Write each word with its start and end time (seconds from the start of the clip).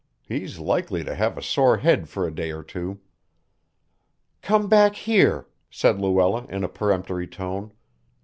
He's 0.27 0.57
likely 0.57 1.03
to 1.03 1.13
have 1.13 1.37
a 1.37 1.43
sore 1.43 1.77
head 1.77 2.09
for 2.09 2.25
a 2.25 2.33
day 2.33 2.49
or 2.49 2.63
two." 2.63 3.01
"Come 4.41 4.67
back 4.67 4.95
here," 4.95 5.47
said 5.69 6.01
Luella 6.01 6.47
in 6.49 6.63
a 6.63 6.67
peremptory 6.67 7.27
tone. 7.27 7.71